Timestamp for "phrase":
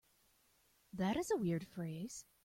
1.63-2.25